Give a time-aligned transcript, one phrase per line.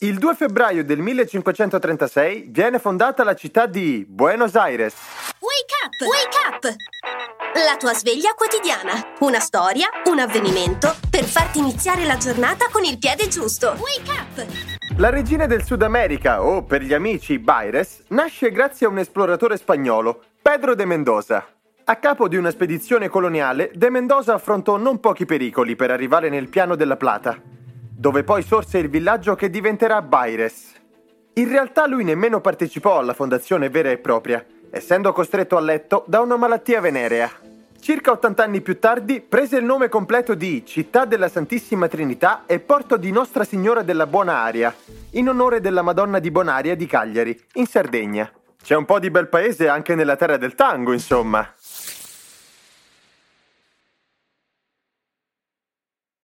[0.00, 4.94] Il 2 febbraio del 1536 viene fondata la città di Buenos Aires.
[5.40, 5.92] Wake up!
[6.06, 7.66] Wake up!
[7.66, 8.92] La tua sveglia quotidiana.
[9.18, 13.70] Una storia, un avvenimento per farti iniziare la giornata con il piede giusto.
[13.70, 14.46] Wake up!
[14.98, 19.56] La regina del Sud America, o per gli amici Baires, nasce grazie a un esploratore
[19.56, 21.44] spagnolo, Pedro de Mendoza.
[21.86, 26.48] A capo di una spedizione coloniale, de Mendoza affrontò non pochi pericoli per arrivare nel
[26.48, 27.36] piano della Plata,
[27.98, 30.72] dove poi sorse il villaggio che diventerà Baires.
[31.32, 36.20] In realtà lui nemmeno partecipò alla fondazione vera e propria, essendo costretto a letto da
[36.20, 37.28] una malattia venerea.
[37.80, 42.60] Circa 80 anni più tardi prese il nome completo di Città della Santissima Trinità e
[42.60, 44.72] Porto di Nostra Signora della Buona Aria,
[45.12, 48.30] in onore della Madonna di Bonaria di Cagliari, in Sardegna.
[48.62, 51.52] C'è un po' di bel paese anche nella terra del tango, insomma.